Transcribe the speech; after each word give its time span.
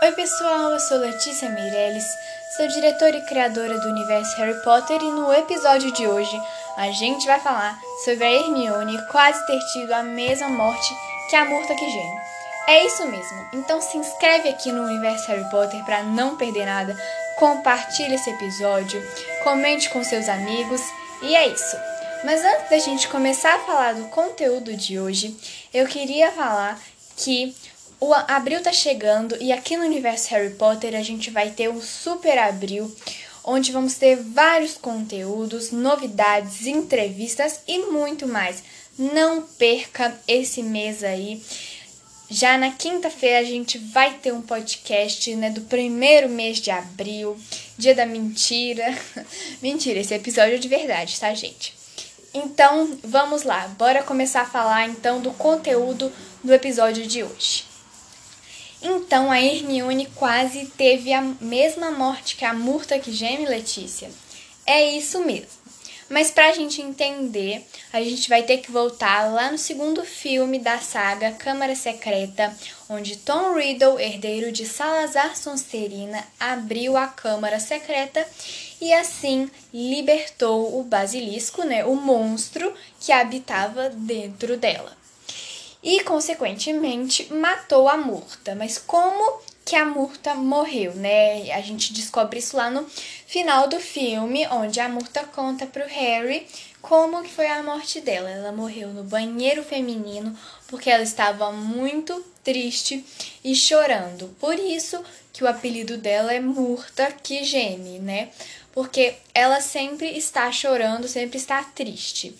Oi 0.00 0.12
pessoal, 0.12 0.70
eu 0.70 0.78
sou 0.78 0.96
Letícia 0.98 1.48
Meirelles, 1.48 2.16
sou 2.56 2.68
diretora 2.68 3.16
e 3.16 3.22
criadora 3.22 3.80
do 3.80 3.88
universo 3.88 4.36
Harry 4.36 4.62
Potter 4.62 5.02
e 5.02 5.10
no 5.10 5.32
episódio 5.32 5.90
de 5.90 6.06
hoje 6.06 6.40
a 6.76 6.88
gente 6.92 7.26
vai 7.26 7.40
falar 7.40 7.76
sobre 8.04 8.22
a 8.22 8.32
Hermione 8.32 9.04
quase 9.08 9.44
ter 9.44 9.58
tido 9.72 9.90
a 9.92 10.04
mesma 10.04 10.48
morte 10.50 10.94
que 11.28 11.34
a 11.34 11.44
Murta 11.44 11.76
geme. 11.76 12.20
É 12.68 12.86
isso 12.86 13.04
mesmo, 13.06 13.48
então 13.52 13.80
se 13.80 13.96
inscreve 13.98 14.48
aqui 14.48 14.70
no 14.70 14.84
universo 14.84 15.26
Harry 15.26 15.50
Potter 15.50 15.84
para 15.84 16.04
não 16.04 16.36
perder 16.36 16.66
nada, 16.66 16.96
compartilhe 17.36 18.14
esse 18.14 18.30
episódio, 18.30 19.02
comente 19.42 19.90
com 19.90 20.04
seus 20.04 20.28
amigos 20.28 20.80
e 21.22 21.34
é 21.34 21.48
isso. 21.48 21.76
Mas 22.22 22.44
antes 22.44 22.70
da 22.70 22.78
gente 22.78 23.08
começar 23.08 23.56
a 23.56 23.64
falar 23.64 23.94
do 23.94 24.04
conteúdo 24.10 24.76
de 24.76 25.00
hoje, 25.00 25.36
eu 25.74 25.88
queria 25.88 26.30
falar 26.30 26.78
que 27.16 27.52
o 28.00 28.14
abril 28.14 28.62
tá 28.62 28.72
chegando 28.72 29.36
e 29.40 29.52
aqui 29.52 29.76
no 29.76 29.84
universo 29.84 30.30
Harry 30.30 30.54
Potter 30.54 30.94
a 30.94 31.02
gente 31.02 31.30
vai 31.30 31.50
ter 31.50 31.68
um 31.68 31.80
super 31.80 32.38
abril 32.38 32.94
onde 33.42 33.72
vamos 33.72 33.94
ter 33.94 34.16
vários 34.16 34.76
conteúdos, 34.76 35.70
novidades, 35.72 36.66
entrevistas 36.66 37.60
e 37.66 37.78
muito 37.86 38.26
mais. 38.26 38.62
Não 38.98 39.42
perca 39.42 40.14
esse 40.28 40.62
mês 40.62 41.02
aí. 41.02 41.42
Já 42.30 42.58
na 42.58 42.72
quinta-feira 42.72 43.38
a 43.38 43.44
gente 43.44 43.78
vai 43.78 44.14
ter 44.14 44.32
um 44.32 44.42
podcast, 44.42 45.34
né, 45.34 45.48
do 45.48 45.62
primeiro 45.62 46.28
mês 46.28 46.58
de 46.58 46.70
abril, 46.70 47.38
dia 47.78 47.94
da 47.94 48.04
mentira. 48.04 48.84
mentira, 49.62 50.00
esse 50.00 50.14
episódio 50.14 50.56
é 50.56 50.58
de 50.58 50.68
verdade, 50.68 51.18
tá, 51.18 51.32
gente? 51.32 51.74
Então, 52.34 52.98
vamos 53.02 53.44
lá. 53.44 53.66
Bora 53.78 54.02
começar 54.02 54.42
a 54.42 54.46
falar 54.46 54.86
então 54.86 55.20
do 55.20 55.32
conteúdo 55.32 56.12
do 56.44 56.52
episódio 56.52 57.06
de 57.06 57.24
hoje. 57.24 57.67
Então 58.80 59.30
a 59.30 59.40
Hermione 59.40 60.06
quase 60.14 60.66
teve 60.76 61.12
a 61.12 61.20
mesma 61.20 61.90
morte 61.90 62.36
que 62.36 62.44
a 62.44 62.54
Murta 62.54 62.98
que 62.98 63.12
geme 63.12 63.46
Letícia. 63.46 64.08
É 64.64 64.84
isso 64.84 65.24
mesmo. 65.24 65.58
Mas 66.08 66.30
para 66.30 66.48
a 66.48 66.52
gente 66.52 66.80
entender, 66.80 67.66
a 67.92 68.00
gente 68.00 68.30
vai 68.30 68.42
ter 68.42 68.58
que 68.58 68.70
voltar 68.70 69.30
lá 69.30 69.50
no 69.50 69.58
segundo 69.58 70.04
filme 70.04 70.58
da 70.58 70.78
saga 70.78 71.32
Câmara 71.32 71.74
Secreta, 71.74 72.56
onde 72.88 73.16
Tom 73.16 73.54
Riddle, 73.54 74.00
herdeiro 74.00 74.50
de 74.50 74.64
Salazar 74.64 75.36
Sonserina, 75.36 76.24
abriu 76.40 76.96
a 76.96 77.08
Câmara 77.08 77.60
Secreta 77.60 78.26
e 78.80 78.90
assim 78.90 79.50
libertou 79.72 80.80
o 80.80 80.82
basilisco, 80.82 81.62
né, 81.62 81.84
o 81.84 81.94
monstro 81.94 82.72
que 82.98 83.12
habitava 83.12 83.90
dentro 83.90 84.56
dela 84.56 84.97
e, 85.82 86.02
consequentemente, 86.04 87.32
matou 87.32 87.88
a 87.88 87.96
Murta. 87.96 88.54
Mas 88.54 88.78
como 88.78 89.40
que 89.64 89.76
a 89.76 89.84
Murta 89.84 90.34
morreu, 90.34 90.94
né? 90.94 91.52
A 91.52 91.60
gente 91.60 91.92
descobre 91.92 92.38
isso 92.38 92.56
lá 92.56 92.70
no 92.70 92.86
final 93.26 93.68
do 93.68 93.78
filme, 93.78 94.46
onde 94.48 94.80
a 94.80 94.88
Murta 94.88 95.24
conta 95.24 95.66
pro 95.66 95.86
Harry 95.86 96.46
como 96.80 97.22
que 97.22 97.30
foi 97.30 97.46
a 97.48 97.62
morte 97.62 98.00
dela. 98.00 98.30
Ela 98.30 98.52
morreu 98.52 98.88
no 98.88 99.04
banheiro 99.04 99.62
feminino 99.62 100.36
porque 100.68 100.88
ela 100.90 101.02
estava 101.02 101.52
muito 101.52 102.24
triste 102.42 103.04
e 103.44 103.54
chorando. 103.54 104.34
Por 104.40 104.58
isso 104.58 105.02
que 105.32 105.44
o 105.44 105.48
apelido 105.48 105.98
dela 105.98 106.32
é 106.32 106.40
Murta 106.40 107.12
que 107.12 107.44
geme, 107.44 107.98
né? 107.98 108.30
Porque 108.72 109.16
ela 109.34 109.60
sempre 109.60 110.16
está 110.16 110.50
chorando, 110.52 111.08
sempre 111.08 111.36
está 111.36 111.62
triste. 111.62 112.34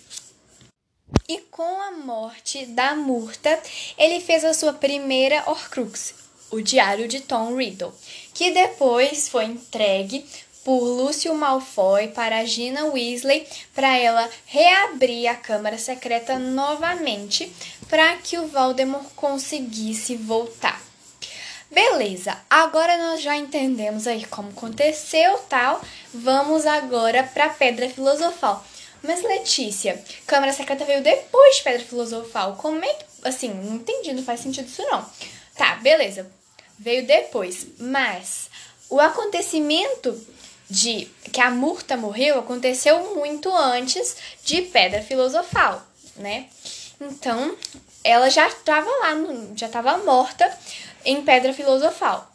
E 1.27 1.39
com 1.51 1.81
a 1.81 1.91
morte 1.91 2.65
da 2.65 2.95
Murta, 2.95 3.59
ele 3.97 4.19
fez 4.19 4.43
a 4.43 4.53
sua 4.53 4.73
primeira 4.73 5.43
Horcrux, 5.47 6.13
o 6.51 6.61
Diário 6.61 7.07
de 7.07 7.21
Tom 7.21 7.55
Riddle, 7.55 7.93
que 8.33 8.51
depois 8.51 9.29
foi 9.29 9.45
entregue 9.45 10.25
por 10.63 10.79
Lúcio 10.79 11.33
Malfoy 11.33 12.09
para 12.09 12.45
Gina 12.45 12.85
Weasley 12.85 13.47
para 13.73 13.97
ela 13.97 14.29
reabrir 14.45 15.27
a 15.27 15.35
Câmara 15.35 15.77
Secreta 15.77 16.37
novamente 16.37 17.51
para 17.87 18.17
que 18.17 18.37
o 18.37 18.47
Voldemort 18.47 19.07
conseguisse 19.15 20.15
voltar. 20.15 20.81
Beleza, 21.71 22.35
agora 22.49 22.97
nós 22.97 23.21
já 23.21 23.37
entendemos 23.37 24.07
aí 24.07 24.25
como 24.25 24.49
aconteceu 24.49 25.37
tal. 25.47 25.81
Vamos 26.13 26.65
agora 26.65 27.23
para 27.23 27.45
a 27.45 27.49
Pedra 27.49 27.87
Filosofal. 27.89 28.65
Mas 29.01 29.23
Letícia, 29.23 30.03
Câmara 30.27 30.53
Secreta 30.53 30.85
veio 30.85 31.01
depois 31.01 31.57
de 31.57 31.63
Pedra 31.63 31.85
Filosofal. 31.85 32.55
Como 32.55 32.83
é 32.83 32.93
que. 32.93 33.05
Assim, 33.23 33.49
não 33.49 33.75
entendi, 33.75 34.13
não 34.13 34.23
faz 34.23 34.39
sentido 34.39 34.67
isso 34.67 34.83
não. 34.83 35.05
Tá, 35.55 35.75
beleza. 35.75 36.29
Veio 36.77 37.05
depois. 37.05 37.67
Mas 37.77 38.49
o 38.89 38.99
acontecimento 38.99 40.19
de 40.69 41.09
que 41.31 41.41
a 41.41 41.49
Murta 41.49 41.97
morreu 41.97 42.39
aconteceu 42.39 43.15
muito 43.15 43.53
antes 43.55 44.15
de 44.43 44.61
Pedra 44.61 45.01
Filosofal, 45.01 45.81
né? 46.15 46.47
Então, 47.01 47.57
ela 48.03 48.29
já 48.29 48.47
estava 48.47 48.89
lá, 48.89 49.13
já 49.55 49.65
estava 49.65 49.97
morta 49.97 50.57
em 51.03 51.23
Pedra 51.23 51.53
Filosofal. 51.53 52.31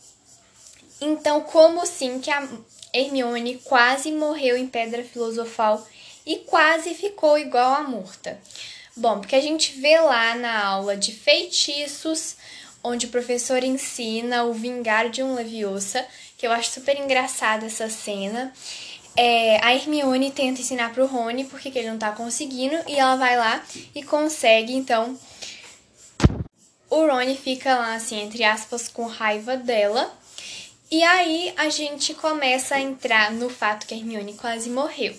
Então, 1.00 1.42
como 1.42 1.80
assim 1.80 2.18
que 2.18 2.30
a 2.30 2.46
Hermione 2.92 3.58
quase 3.64 4.10
morreu 4.10 4.56
em 4.56 4.66
Pedra 4.66 5.04
Filosofal 5.04 5.86
e 6.26 6.36
quase 6.36 6.94
ficou 6.94 7.38
igual 7.38 7.74
a 7.74 7.82
Murta. 7.82 8.40
Bom, 8.96 9.18
porque 9.18 9.34
a 9.34 9.40
gente 9.40 9.72
vê 9.80 9.98
lá 9.98 10.34
na 10.36 10.64
aula 10.64 10.96
de 10.96 11.12
feitiços, 11.12 12.36
onde 12.82 13.06
o 13.06 13.08
professor 13.08 13.64
ensina 13.64 14.44
o 14.44 14.52
vingar 14.52 15.10
de 15.10 15.22
um 15.22 15.34
Leviosa, 15.34 16.06
que 16.38 16.46
eu 16.46 16.52
acho 16.52 16.70
super 16.70 16.96
engraçada 16.98 17.66
essa 17.66 17.88
cena. 17.88 18.52
É, 19.16 19.64
a 19.64 19.74
Hermione 19.74 20.30
tenta 20.30 20.60
ensinar 20.60 20.92
pro 20.92 21.06
Rony 21.06 21.44
porque 21.44 21.70
ele 21.70 21.90
não 21.90 21.98
tá 21.98 22.12
conseguindo, 22.12 22.76
e 22.86 22.94
ela 22.94 23.16
vai 23.16 23.36
lá 23.36 23.64
e 23.94 24.02
consegue, 24.02 24.74
então. 24.74 25.18
O 26.88 27.06
Rony 27.06 27.36
fica 27.36 27.74
lá, 27.74 27.94
assim, 27.94 28.20
entre 28.20 28.44
aspas, 28.44 28.88
com 28.88 29.06
raiva 29.06 29.56
dela. 29.56 30.12
E 30.90 31.02
aí 31.02 31.52
a 31.56 31.68
gente 31.68 32.14
começa 32.14 32.76
a 32.76 32.80
entrar 32.80 33.32
no 33.32 33.50
fato 33.50 33.86
que 33.86 33.94
a 33.94 33.96
Hermione 33.96 34.34
quase 34.34 34.70
morreu. 34.70 35.14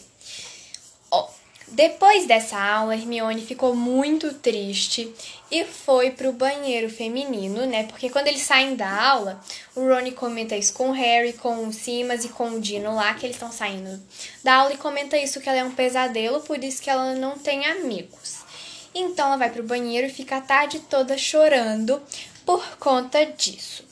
Depois 1.67 2.27
dessa 2.27 2.59
aula, 2.59 2.95
Hermione 2.95 3.41
ficou 3.41 3.75
muito 3.75 4.33
triste 4.35 5.11
e 5.49 5.65
foi 5.65 6.11
pro 6.11 6.31
banheiro 6.31 6.89
feminino, 6.89 7.65
né? 7.65 7.83
Porque 7.85 8.09
quando 8.09 8.27
eles 8.27 8.43
saem 8.43 8.75
da 8.75 8.89
aula, 8.89 9.41
o 9.75 9.81
Rony 9.81 10.11
comenta 10.11 10.55
isso 10.55 10.73
com 10.73 10.89
o 10.89 10.93
Harry, 10.93 11.33
com 11.33 11.67
o 11.67 11.73
Simas 11.73 12.23
e 12.23 12.29
com 12.29 12.51
o 12.51 12.61
Dino 12.61 12.93
lá, 12.93 13.13
que 13.15 13.25
eles 13.25 13.35
estão 13.35 13.51
saindo 13.51 13.99
da 14.43 14.55
aula 14.55 14.73
e 14.73 14.77
comenta 14.77 15.17
isso 15.17 15.41
que 15.41 15.49
ela 15.49 15.57
é 15.57 15.63
um 15.63 15.71
pesadelo, 15.71 16.39
por 16.41 16.63
isso 16.63 16.81
que 16.81 16.89
ela 16.89 17.15
não 17.15 17.37
tem 17.37 17.65
amigos. 17.65 18.45
Então 18.93 19.27
ela 19.27 19.37
vai 19.37 19.49
pro 19.49 19.63
banheiro 19.63 20.07
e 20.07 20.13
fica 20.13 20.37
a 20.37 20.41
tarde 20.41 20.79
toda 20.79 21.17
chorando 21.17 22.01
por 22.45 22.77
conta 22.77 23.25
disso. 23.25 23.83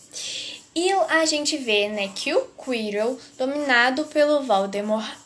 E 0.75 0.91
a 0.91 1.25
gente 1.25 1.57
vê, 1.57 1.89
né, 1.89 2.11
que 2.15 2.33
o 2.33 2.47
Quirrell, 2.63 3.19
dominado 3.37 4.05
pelo 4.05 4.43
Voldemort, 4.43 5.22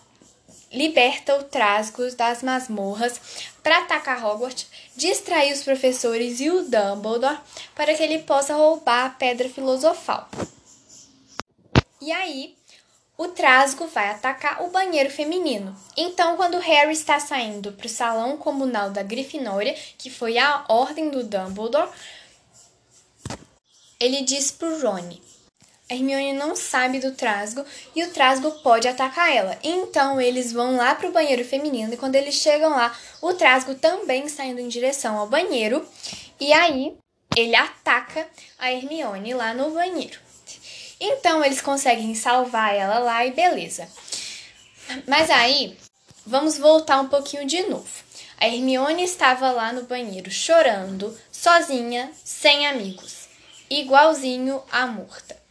liberta 0.71 1.35
o 1.37 1.43
Trasgos 1.43 2.13
das 2.15 2.43
masmorras 2.43 3.19
para 3.63 3.79
atacar 3.79 4.23
Hogwarts, 4.23 4.67
distrair 4.95 5.53
os 5.53 5.63
professores 5.63 6.39
e 6.39 6.49
o 6.49 6.63
Dumbledore 6.63 7.39
para 7.75 7.93
que 7.93 8.03
ele 8.03 8.19
possa 8.19 8.55
roubar 8.55 9.05
a 9.05 9.09
Pedra 9.09 9.49
Filosofal. 9.49 10.29
E 12.01 12.11
aí, 12.11 12.55
o 13.17 13.29
Trasgo 13.29 13.87
vai 13.87 14.09
atacar 14.09 14.61
o 14.63 14.69
banheiro 14.69 15.09
feminino. 15.09 15.75
Então, 15.97 16.37
quando 16.37 16.59
Harry 16.59 16.93
está 16.93 17.19
saindo 17.19 17.71
para 17.73 17.87
o 17.87 17.89
salão 17.89 18.37
comunal 18.37 18.91
da 18.91 19.01
Grifinória, 19.01 19.75
que 19.97 20.09
foi 20.09 20.37
a 20.37 20.65
ordem 20.69 21.09
do 21.09 21.23
Dumbledore, 21.23 21.89
ele 23.99 24.21
diz 24.21 24.51
para 24.51 24.67
o 24.67 24.81
Rony: 24.81 25.21
a 25.89 25.93
Hermione 25.93 26.33
não 26.33 26.53
sabe 26.53 26.99
do 26.99 27.13
Trasgo 27.13 27.63
e 27.95 28.03
o 28.03 28.11
Trasgo 28.11 28.51
pode 28.61 28.87
atacar 28.87 29.33
ela. 29.33 29.57
Então 29.63 30.19
eles 30.19 30.51
vão 30.51 30.75
lá 30.75 30.93
pro 30.95 31.13
banheiro 31.13 31.45
feminino 31.45 31.93
e 31.93 31.97
quando 31.97 32.15
eles 32.15 32.35
chegam 32.35 32.71
lá, 32.71 32.93
o 33.21 33.33
Trasgo 33.33 33.73
também 33.75 34.25
está 34.25 34.43
indo 34.43 34.59
em 34.59 34.67
direção 34.67 35.17
ao 35.17 35.27
banheiro 35.27 35.87
e 36.39 36.51
aí 36.51 36.97
ele 37.35 37.55
ataca 37.55 38.27
a 38.59 38.71
Hermione 38.71 39.33
lá 39.33 39.53
no 39.53 39.71
banheiro. 39.71 40.19
Então 40.99 41.43
eles 41.43 41.61
conseguem 41.61 42.13
salvar 42.15 42.75
ela 42.75 42.99
lá 42.99 43.25
e 43.25 43.31
beleza. 43.31 43.87
Mas 45.07 45.29
aí, 45.29 45.77
vamos 46.25 46.57
voltar 46.57 46.99
um 46.99 47.07
pouquinho 47.07 47.45
de 47.45 47.61
novo. 47.63 47.87
A 48.37 48.47
Hermione 48.47 49.03
estava 49.03 49.51
lá 49.51 49.71
no 49.71 49.83
banheiro 49.83 50.29
chorando, 50.29 51.17
sozinha, 51.31 52.11
sem 52.23 52.67
amigos, 52.67 53.29
igualzinho 53.69 54.61
a 54.71 54.85
Murta. 54.85 55.46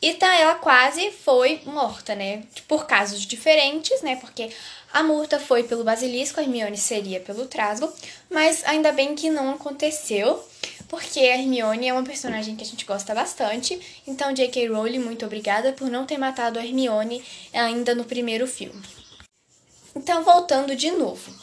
E 0.00 0.14
tá, 0.14 0.36
ela 0.36 0.54
quase 0.54 1.10
foi 1.10 1.60
morta, 1.64 2.14
né? 2.14 2.44
Por 2.68 2.86
casos 2.86 3.26
diferentes, 3.26 4.00
né? 4.00 4.14
Porque 4.16 4.50
a 4.92 5.02
Murta 5.02 5.40
foi 5.40 5.64
pelo 5.64 5.82
basilisco, 5.82 6.38
a 6.38 6.42
Hermione 6.42 6.76
seria 6.76 7.18
pelo 7.18 7.46
trasgo, 7.46 7.92
mas 8.30 8.64
ainda 8.64 8.92
bem 8.92 9.14
que 9.16 9.28
não 9.28 9.50
aconteceu, 9.50 10.42
porque 10.88 11.18
a 11.20 11.36
Hermione 11.36 11.88
é 11.88 11.92
uma 11.92 12.04
personagem 12.04 12.54
que 12.54 12.62
a 12.62 12.66
gente 12.66 12.84
gosta 12.84 13.12
bastante. 13.14 13.78
Então, 14.06 14.32
J.K. 14.32 14.68
Rowling, 14.68 15.00
muito 15.00 15.26
obrigada 15.26 15.72
por 15.72 15.90
não 15.90 16.06
ter 16.06 16.16
matado 16.16 16.58
a 16.58 16.64
Hermione 16.64 17.22
ainda 17.52 17.94
no 17.94 18.04
primeiro 18.04 18.46
filme. 18.46 18.82
Então, 19.96 20.22
voltando 20.22 20.76
de 20.76 20.92
novo. 20.92 21.34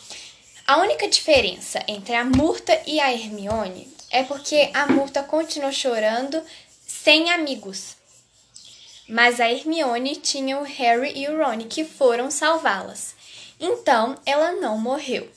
A 0.66 0.78
única 0.78 1.08
diferença 1.08 1.84
entre 1.88 2.16
a 2.16 2.24
Murta 2.24 2.82
e 2.88 3.00
a 3.00 3.14
Hermione 3.14 3.88
é 4.10 4.24
porque 4.24 4.72
a 4.74 4.88
Murta 4.88 5.22
continuou 5.22 5.72
chorando 5.72 6.42
sem 6.88 7.30
amigos. 7.30 7.96
Mas 9.08 9.40
a 9.40 9.50
Hermione 9.50 10.16
tinha 10.16 10.58
o 10.58 10.64
Harry 10.64 11.14
e 11.16 11.28
o 11.28 11.38
Ron 11.38 11.60
que 11.60 11.86
foram 11.86 12.32
salvá-las. 12.32 13.16
Então, 13.60 14.16
ela 14.26 14.54
não 14.54 14.78
morreu. 14.78 15.30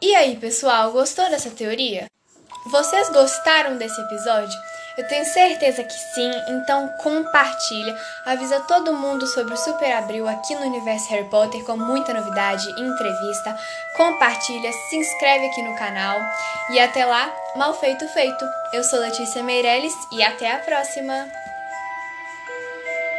E 0.00 0.14
aí, 0.14 0.36
pessoal, 0.36 0.92
gostou 0.92 1.28
dessa 1.28 1.50
teoria? 1.50 2.06
Vocês 2.66 3.10
gostaram 3.10 3.76
desse 3.76 4.00
episódio? 4.00 4.58
Eu 4.96 5.06
tenho 5.08 5.24
certeza 5.24 5.82
que 5.82 5.92
sim, 5.92 6.30
então 6.48 6.88
compartilha, 7.02 7.96
avisa 8.26 8.60
todo 8.60 8.92
mundo 8.92 9.26
sobre 9.26 9.54
o 9.54 9.56
Super 9.56 9.92
Abril 9.92 10.28
aqui 10.28 10.54
no 10.54 10.66
Universo 10.66 11.08
Harry 11.10 11.28
Potter 11.30 11.64
com 11.64 11.76
muita 11.76 12.12
novidade 12.12 12.68
e 12.68 12.82
entrevista. 12.82 13.58
Compartilha, 13.96 14.70
se 14.72 14.96
inscreve 14.96 15.46
aqui 15.46 15.62
no 15.62 15.76
canal 15.76 16.18
e 16.70 16.78
até 16.78 17.04
lá, 17.06 17.32
mal 17.56 17.72
feito 17.78 18.06
feito. 18.08 18.44
Eu 18.72 18.84
sou 18.84 18.98
Letícia 18.98 19.42
Meirelles 19.42 19.94
e 20.12 20.22
até 20.22 20.52
a 20.52 20.58
próxima. 20.58 21.39